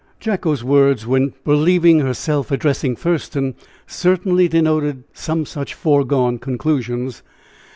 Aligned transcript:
Jacko's 0.19 0.63
words 0.63 1.05
when 1.05 1.33
believing 1.45 1.99
herself 1.99 2.49
addressing 2.49 2.95
Thurston, 2.95 3.53
certainly 3.85 4.47
denoted 4.47 5.03
some 5.13 5.45
such 5.45 5.75
"foregone 5.75 6.39
conclusions." 6.39 7.21